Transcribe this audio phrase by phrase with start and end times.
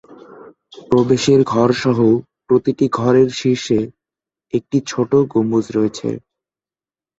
[0.89, 1.97] প্রবেশ ঘর সহ
[2.47, 3.79] প্রতিটি ঘরের শীর্ষে
[4.53, 6.09] একটি ছোট গম্বুজ রয়েছে।